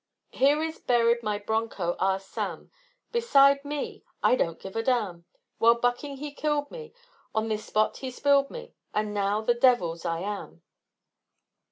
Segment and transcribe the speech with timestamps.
[0.31, 2.71] "Here is buried my bronco, Ah Sam,
[3.11, 5.25] Beside me I don't give a damn!
[5.59, 6.91] While bucking he killed me;
[7.35, 10.63] On this spot he spilled me, And now the devil's I am."